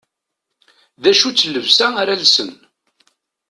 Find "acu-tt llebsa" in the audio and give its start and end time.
1.11-1.87